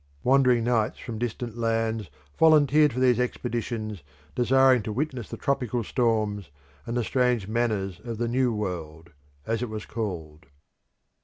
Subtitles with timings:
[0.23, 2.09] Wandering knights from distant lands
[2.39, 4.01] volunteered for these expeditions
[4.33, 6.49] desiring to witness the tropical storms
[6.87, 9.11] and the strange manners of the New World,
[9.45, 10.47] as it was called.